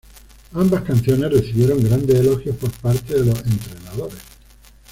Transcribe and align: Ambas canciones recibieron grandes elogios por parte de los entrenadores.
Ambas 0.55 0.81
canciones 0.81 1.31
recibieron 1.31 1.83
grandes 1.83 2.19
elogios 2.21 2.55
por 2.55 2.71
parte 2.71 3.13
de 3.13 3.23
los 3.23 3.37
entrenadores. 3.45 4.17